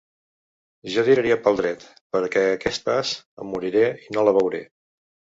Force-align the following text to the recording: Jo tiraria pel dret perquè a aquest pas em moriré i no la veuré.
Jo 0.93 1.01
tiraria 1.09 1.35
pel 1.47 1.59
dret 1.59 1.83
perquè 2.15 2.45
a 2.45 2.55
aquest 2.55 2.85
pas 2.87 3.11
em 3.43 3.51
moriré 3.51 3.83
i 4.07 4.17
no 4.17 4.25
la 4.29 4.33
veuré. 4.39 4.63